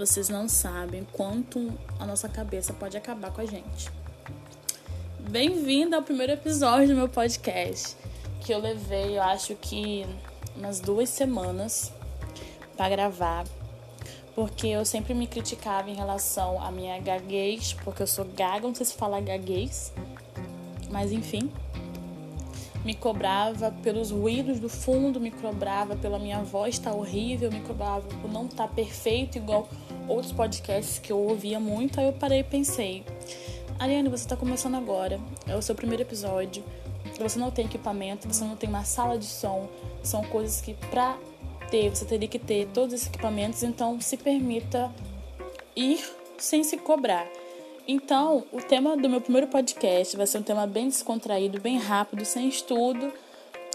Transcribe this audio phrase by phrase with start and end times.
[0.00, 3.90] vocês não sabem quanto a nossa cabeça pode acabar com a gente.
[5.28, 7.94] Bem-vindo ao primeiro episódio do meu podcast,
[8.40, 10.06] que eu levei, eu acho que
[10.56, 11.92] umas duas semanas
[12.78, 13.44] para gravar,
[14.34, 18.74] porque eu sempre me criticava em relação à minha gaguez, porque eu sou gaga, não
[18.74, 19.92] sei se fala gaguez,
[20.90, 21.52] mas enfim
[22.84, 27.60] me cobrava pelos ruídos do fundo, me cobrava pela minha voz estar tá horrível, me
[27.60, 29.68] cobrava por não estar tá perfeito igual
[30.10, 32.00] outros podcasts que eu ouvia muito.
[32.00, 33.04] Aí eu parei e pensei:
[33.78, 36.62] Ariane, você está começando agora, é o seu primeiro episódio,
[37.18, 39.68] você não tem equipamento, você não tem uma sala de som,
[40.02, 41.16] são coisas que pra
[41.70, 44.90] ter você teria que ter todos esses equipamentos, então se permita
[45.76, 46.04] ir
[46.38, 47.26] sem se cobrar.
[47.86, 52.24] Então, o tema do meu primeiro podcast vai ser um tema bem descontraído, bem rápido,
[52.24, 53.12] sem estudo.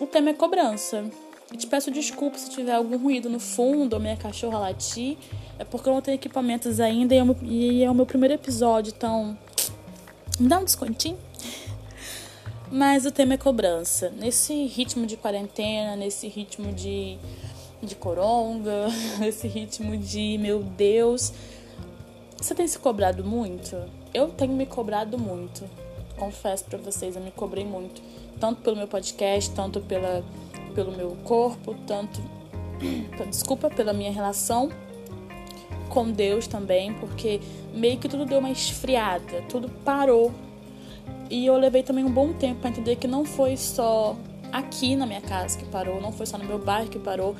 [0.00, 1.04] O tema é cobrança.
[1.52, 5.16] E te peço desculpa se tiver algum ruído no fundo ou minha cachorra latir.
[5.58, 8.06] É porque eu não tenho equipamentos ainda e é o meu, e é o meu
[8.06, 9.36] primeiro episódio, então.
[10.38, 11.18] Me dá um descontinho?
[12.70, 14.10] Mas o tema é cobrança.
[14.10, 17.18] Nesse ritmo de quarentena, nesse ritmo de,
[17.82, 18.86] de coronga,
[19.18, 21.32] nesse ritmo de meu Deus.
[22.36, 23.76] Você tem se cobrado muito?
[24.12, 25.64] eu tenho me cobrado muito.
[26.16, 28.02] Confesso para vocês, eu me cobrei muito,
[28.38, 30.22] tanto pelo meu podcast, tanto pela,
[30.70, 32.20] pelo meu corpo, tanto
[33.28, 34.70] desculpa pela minha relação
[35.88, 37.40] com Deus também, porque
[37.74, 40.32] meio que tudo deu uma esfriada, tudo parou.
[41.28, 44.16] E eu levei também um bom tempo para entender que não foi só
[44.52, 47.36] aqui na minha casa que parou, não foi só no meu bairro que parou,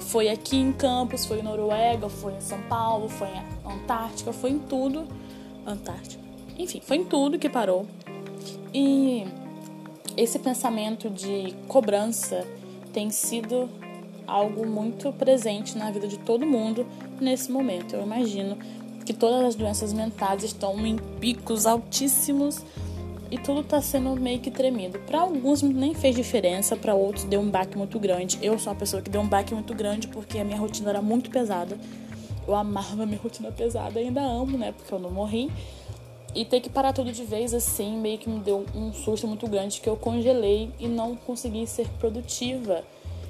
[0.00, 4.50] foi aqui em Campos, foi em Noruega, foi em São Paulo, foi em Antártica, foi
[4.50, 5.06] em tudo
[5.66, 6.22] Antártica.
[6.58, 7.86] Enfim, foi em tudo que parou.
[8.74, 9.24] E
[10.16, 12.46] esse pensamento de cobrança
[12.92, 13.68] tem sido
[14.26, 16.86] algo muito presente na vida de todo mundo
[17.20, 17.94] nesse momento.
[17.94, 18.56] Eu imagino
[19.04, 22.64] que todas as doenças mentais estão em picos altíssimos
[23.30, 24.98] e tudo está sendo meio que tremido.
[25.00, 28.38] Para alguns nem fez diferença, para outros deu um baque muito grande.
[28.42, 31.02] Eu sou uma pessoa que deu um baque muito grande porque a minha rotina era
[31.02, 31.78] muito pesada.
[32.46, 34.72] Eu amava minha rotina pesada, ainda amo, né?
[34.72, 35.50] Porque eu não morri.
[36.34, 39.48] E ter que parar tudo de vez assim, meio que me deu um susto muito
[39.48, 42.84] grande que eu congelei e não consegui ser produtiva.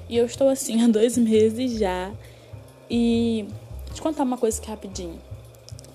[0.07, 2.11] E eu estou assim há dois meses já.
[2.89, 3.47] E
[3.93, 5.19] te contar uma coisa aqui rapidinho.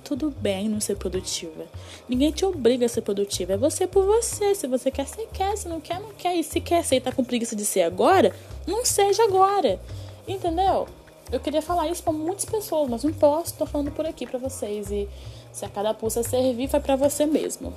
[0.02, 1.66] Tudo bem não ser produtiva.
[2.08, 3.54] Ninguém te obriga a ser produtiva.
[3.54, 4.54] É você por você.
[4.54, 5.56] Se você quer, você quer.
[5.56, 6.34] Se não quer, não quer.
[6.36, 8.34] E se quer ser e tá com preguiça de ser agora,
[8.66, 9.80] não seja agora.
[10.26, 10.86] Entendeu?
[11.30, 14.38] Eu queria falar isso para muitas pessoas, mas não posso, tô falando por aqui para
[14.38, 14.90] vocês.
[14.90, 15.08] E
[15.56, 17.72] se a cada pulsa servir, foi para você mesmo.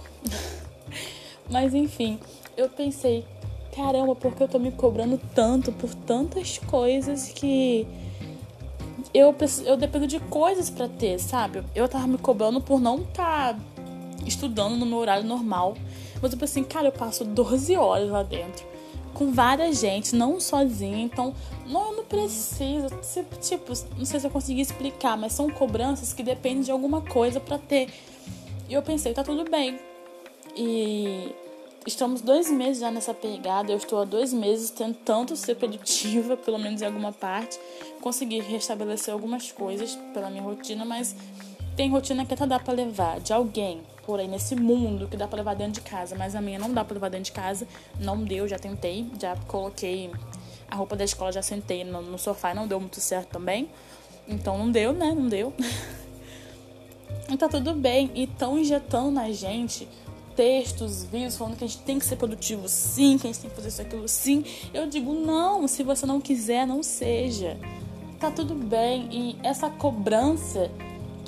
[1.50, 2.20] mas enfim,
[2.58, 3.26] eu pensei,
[3.74, 7.88] caramba, porque eu tô me cobrando tanto por tantas coisas que
[9.14, 9.34] eu,
[9.66, 11.64] eu dependo de coisas para ter, sabe?
[11.74, 13.60] Eu tava me cobrando por não estar tá
[14.26, 15.74] estudando no meu horário normal.
[16.22, 18.68] Mas eu pensei, cara, eu passo 12 horas lá dentro
[19.20, 21.04] com várias gente, não sozinha.
[21.04, 21.36] Então,
[21.68, 22.88] não, não preciso.
[23.42, 27.38] Tipo, não sei se eu consegui explicar, mas são cobranças que dependem de alguma coisa
[27.38, 27.90] para ter.
[28.70, 29.78] E eu pensei, tá tudo bem.
[30.56, 31.36] E
[31.86, 33.74] estamos dois meses já nessa pegada.
[33.74, 37.60] Eu estou há dois meses tentando ser produtiva, pelo menos em alguma parte.
[38.00, 41.14] Consegui restabelecer algumas coisas pela minha rotina, mas
[41.80, 45.30] tem rotina que até dá para levar de alguém por aí nesse mundo que dá
[45.30, 47.66] para levar dentro de casa, mas a minha não dá para levar dentro de casa,
[47.98, 50.12] não deu, já tentei, já coloquei
[50.70, 53.70] a roupa da escola, já sentei no, no sofá, não deu muito certo também.
[54.28, 55.14] Então não deu, né?
[55.16, 55.54] Não deu.
[57.32, 58.12] e tá tudo bem.
[58.14, 59.88] E estão injetando na gente
[60.36, 63.50] textos, vídeos falando que a gente tem que ser produtivo sim, que a gente tem
[63.50, 64.44] que fazer isso aquilo sim.
[64.74, 67.56] Eu digo, não, se você não quiser, não seja.
[68.20, 69.08] Tá tudo bem.
[69.10, 70.70] E essa cobrança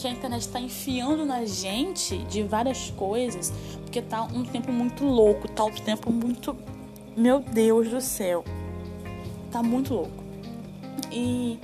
[0.02, 5.06] que a internet está enfiando na gente de várias coisas, porque tá um tempo muito
[5.06, 6.56] louco, tá um tempo muito.
[7.16, 8.44] Meu Deus do céu.
[9.52, 10.24] Tá muito louco.
[11.12, 11.60] E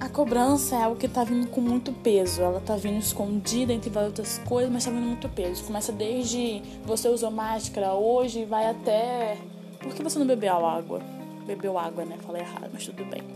[0.00, 2.42] a cobrança é algo que tá vindo com muito peso.
[2.42, 5.62] Ela tá vindo escondida entre várias outras coisas, mas tá vindo muito peso.
[5.64, 9.36] Começa desde você usou máscara hoje vai até.
[9.78, 11.00] Por que você não bebeu água?
[11.46, 12.16] Bebeu água, né?
[12.26, 13.35] Falei errado, mas tudo bem.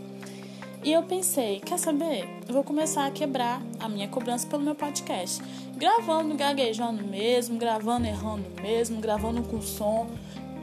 [0.83, 2.27] E eu pensei, quer saber?
[2.47, 5.39] Eu vou começar a quebrar a minha cobrança pelo meu podcast.
[5.77, 10.09] Gravando, gaguejando mesmo, gravando, errando mesmo, gravando com som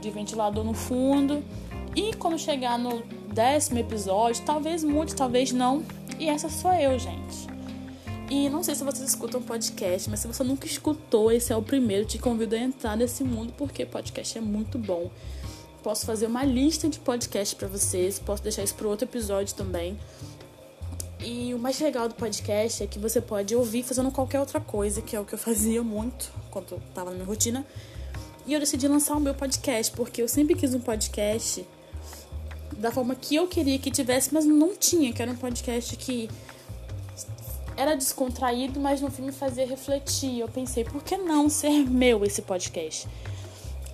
[0.01, 1.45] de ventilador no fundo.
[1.95, 3.01] E quando chegar no
[3.33, 5.85] décimo episódio, talvez mude, talvez não.
[6.19, 7.47] E essa sou eu, gente.
[8.29, 11.63] E não sei se vocês escutam podcast, mas se você nunca escutou, esse é o
[11.63, 12.05] primeiro.
[12.05, 15.11] Te convido a entrar nesse mundo porque podcast é muito bom.
[15.83, 19.99] Posso fazer uma lista de podcasts para vocês, posso deixar isso para outro episódio também.
[21.21, 25.03] E o mais legal do podcast é que você pode ouvir fazendo qualquer outra coisa,
[25.03, 27.67] que é o que eu fazia muito quando eu tava na minha rotina.
[28.47, 31.67] E eu decidi lançar o meu podcast, porque eu sempre quis um podcast
[32.77, 36.31] da forma que eu queria que tivesse, mas não tinha, que era um podcast que
[37.77, 40.41] era descontraído, mas no fim me fazia refletir.
[40.41, 43.07] Eu pensei, por que não ser meu esse podcast?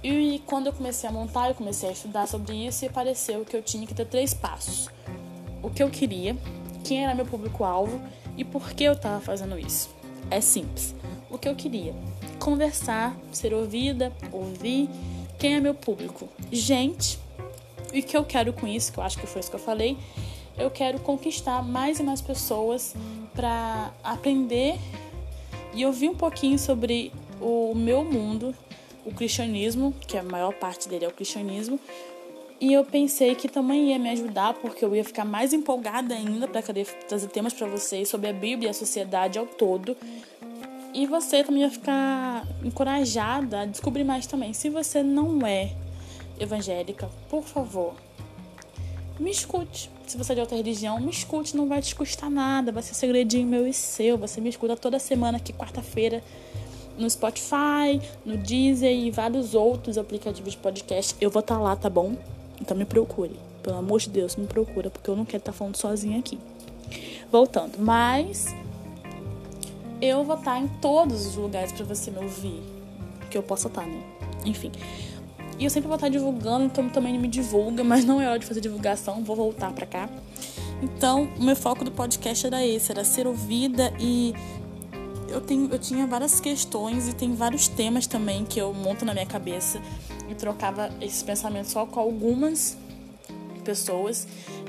[0.05, 3.57] E quando eu comecei a montar, eu comecei a estudar sobre isso e apareceu que
[3.57, 4.91] eu tinha que ter três passos.
[5.63, 6.37] O que eu queria,
[6.85, 7.99] quem era meu público-alvo
[8.37, 9.89] e por que eu estava fazendo isso.
[10.31, 10.95] É simples.
[11.31, 11.95] O que eu queria:
[12.39, 14.91] conversar, ser ouvida, ouvir.
[15.39, 16.29] Quem é meu público?
[16.53, 17.19] Gente.
[17.91, 19.61] E o que eu quero com isso, que eu acho que foi isso que eu
[19.61, 19.97] falei,
[20.59, 22.95] eu quero conquistar mais e mais pessoas
[23.35, 24.79] para aprender
[25.73, 27.11] e ouvir um pouquinho sobre
[27.41, 28.55] o meu mundo,
[29.05, 31.79] o cristianismo, que a maior parte dele é o cristianismo,
[32.61, 36.47] e eu pensei que também ia me ajudar, porque eu ia ficar mais empolgada ainda
[36.47, 39.97] para trazer temas para vocês sobre a Bíblia e a sociedade ao todo.
[40.95, 44.53] E você também ia ficar encorajada a descobrir mais também.
[44.55, 45.73] Se você não é
[46.39, 47.95] evangélica, por favor,
[49.19, 49.91] me escute.
[50.07, 52.95] Se você é de outra religião, me escute, não vai te custar nada, vai ser
[52.95, 54.17] segredinho meu e seu.
[54.19, 56.23] Você me escuta toda semana aqui, quarta-feira,
[56.99, 61.15] no Spotify, no Deezer e vários outros aplicativos de podcast.
[61.21, 62.17] Eu vou estar tá lá, tá bom?
[62.61, 63.37] Então me procure.
[63.63, 66.39] Pelo amor de Deus, me procura, porque eu não quero estar falando sozinha aqui.
[67.31, 68.55] Voltando, mas
[70.01, 72.63] eu vou estar em todos os lugares para você me ouvir.
[73.31, 74.03] Que eu possa estar, né?
[74.45, 74.71] Enfim.
[75.59, 78.47] E eu sempre vou estar divulgando, então também me divulga, mas não é hora de
[78.47, 80.09] fazer divulgação, vou voltar para cá.
[80.83, 84.35] Então, o meu foco do podcast era esse, era ser ouvida e
[85.29, 89.13] eu, tenho, eu tinha várias questões e tem vários temas também que eu monto na
[89.13, 89.81] minha cabeça
[90.29, 92.77] e trocava esses pensamentos só com algumas
[93.65, 94.27] pessoas.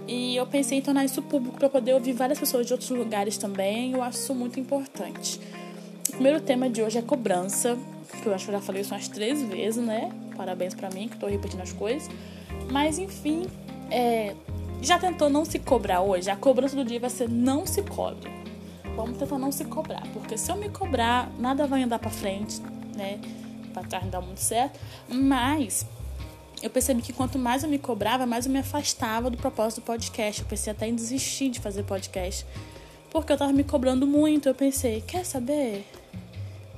[0.07, 3.37] E eu pensei em tornar isso público para poder ouvir várias pessoas de outros lugares
[3.37, 3.93] também.
[3.93, 5.39] Eu acho isso muito importante.
[6.09, 7.77] O primeiro tema de hoje é cobrança,
[8.21, 10.11] que eu acho que eu já falei isso umas três vezes, né?
[10.37, 12.09] Parabéns para mim que tô repetindo as coisas.
[12.71, 13.47] Mas enfim,
[13.91, 14.35] é,
[14.81, 16.29] já tentou não se cobrar hoje?
[16.29, 18.44] A cobrança do dia vai ser não se cobre.
[18.95, 22.61] Vamos tentar não se cobrar, porque se eu me cobrar, nada vai andar para frente,
[22.95, 23.19] né?
[23.75, 25.85] para trás não dá muito certo, mas
[26.61, 29.85] eu percebi que quanto mais eu me cobrava, mais eu me afastava do propósito do
[29.85, 30.41] podcast.
[30.41, 32.45] Eu pensei até em desistir de fazer podcast,
[33.11, 34.47] porque eu tava me cobrando muito.
[34.47, 35.85] Eu pensei, quer saber?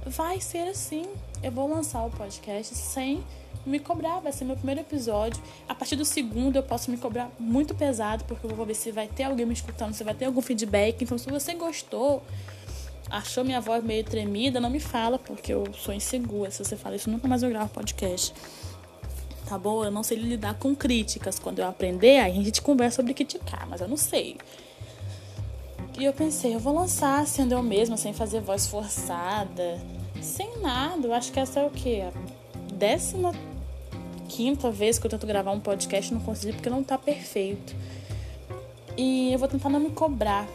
[0.06, 1.06] Vai ser assim.
[1.44, 3.24] Eu vou lançar o podcast sem
[3.68, 5.42] me cobrar, vai ser meu primeiro episódio.
[5.68, 8.92] A partir do segundo eu posso me cobrar muito pesado, porque eu vou ver se
[8.92, 11.02] vai ter alguém me escutando, se vai ter algum feedback.
[11.04, 12.24] Então, se você gostou,
[13.10, 16.52] achou minha voz meio tremida, não me fala, porque eu sou insegura.
[16.52, 18.34] Se você fala isso, nunca mais eu gravo podcast.
[19.48, 19.84] Tá bom?
[19.84, 21.40] Eu não sei lidar com críticas.
[21.40, 24.38] Quando eu aprender, aí a gente conversa sobre criticar, mas eu não sei.
[25.98, 29.82] E eu pensei, eu vou lançar sendo eu mesma, sem fazer voz forçada,
[30.22, 31.08] sem nada.
[31.08, 32.04] Eu acho que essa é o quê?
[32.06, 33.32] A décima
[34.28, 37.76] quinta vez que eu tento gravar um podcast não consigo porque não tá perfeito.
[38.96, 40.48] E eu vou tentar não me cobrar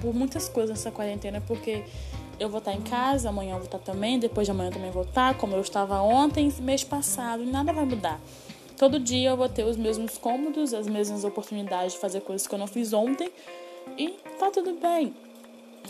[0.00, 1.82] por muitas coisas nessa quarentena, porque
[2.38, 4.90] eu vou estar em casa, amanhã eu vou estar também, depois de amanhã eu também
[4.90, 8.20] vou estar, como eu estava ontem, mês passado, e nada vai mudar.
[8.76, 12.54] Todo dia eu vou ter os mesmos cômodos, as mesmas oportunidades de fazer coisas que
[12.54, 13.30] eu não fiz ontem,
[13.96, 15.14] e tá tudo bem.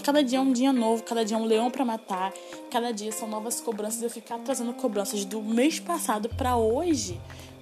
[0.02, 2.32] Cada dia é um dia novo, cada dia é um leão para matar,
[2.70, 4.02] cada dia são novas cobranças.
[4.02, 7.18] Eu ficar trazendo cobranças do mês passado para hoje,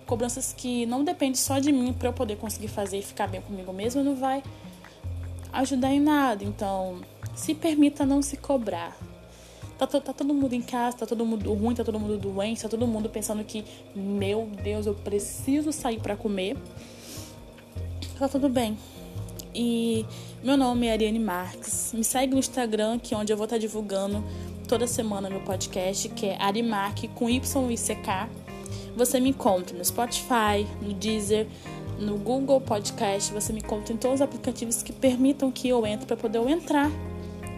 [0.06, 3.40] cobranças que não dependem só de mim para eu poder conseguir fazer e ficar bem
[3.40, 4.42] comigo mesmo, não vai
[5.52, 6.42] ajudar em nada.
[6.42, 7.00] Então,
[7.34, 8.96] se permita não se cobrar.
[9.78, 12.68] Tá, tá, todo mundo em casa, tá todo mundo ruim, tá todo mundo doente, tá
[12.68, 16.56] todo mundo pensando que, meu Deus, eu preciso sair para comer.
[18.18, 18.78] Tá tudo bem.
[19.54, 20.06] E
[20.42, 21.92] meu nome é Ariane Marques.
[21.92, 24.24] Me segue no Instagram, que é onde eu vou estar tá divulgando
[24.66, 28.30] toda semana meu podcast, que é Arimark com Y e CK.
[28.96, 31.46] Você me encontra no Spotify, no Deezer,
[31.98, 36.06] no Google Podcast, você me conta em todos os aplicativos que permitam que eu entre
[36.06, 36.90] para poder eu entrar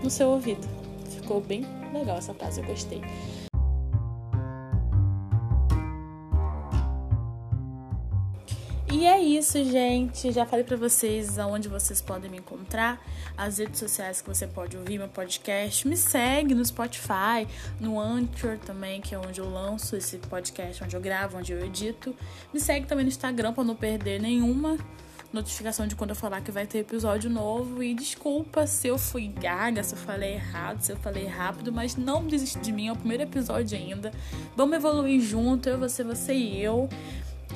[0.03, 0.67] no seu ouvido.
[1.11, 3.01] Ficou bem legal essa frase, eu gostei.
[8.95, 10.31] E é isso, gente.
[10.31, 13.05] Já falei para vocês aonde vocês podem me encontrar,
[13.37, 15.89] as redes sociais que você pode ouvir meu podcast.
[15.89, 17.45] Me segue no Spotify,
[17.81, 21.67] no Anchor também, que é onde eu lanço esse podcast, onde eu gravo, onde eu
[21.67, 22.15] edito.
[22.53, 24.79] Me segue também no Instagram para não perder nenhuma
[25.33, 27.83] notificação de quando eu falar que vai ter episódio novo.
[27.83, 31.97] E desculpa se eu fui gaga, se eu falei errado, se eu falei rápido, mas
[31.97, 34.13] não desiste de mim, é o primeiro episódio ainda.
[34.55, 36.89] Vamos evoluir junto, eu, você, você e eu.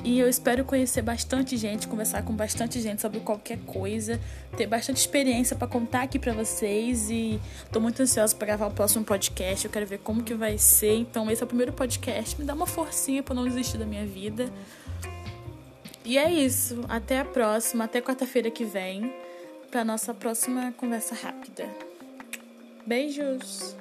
[0.03, 4.19] E eu espero conhecer bastante gente, conversar com bastante gente sobre qualquer coisa,
[4.55, 7.39] ter bastante experiência para contar aqui para vocês e
[7.71, 9.65] tô muito ansiosa para gravar o próximo podcast.
[9.65, 10.95] Eu quero ver como que vai ser.
[10.95, 12.39] Então, esse é o primeiro podcast.
[12.39, 14.49] Me dá uma forcinha para não desistir da minha vida.
[16.05, 16.83] E é isso.
[16.87, 19.13] Até a próxima, até quarta-feira que vem,
[19.69, 21.69] para nossa próxima conversa rápida.
[22.87, 23.75] Beijos.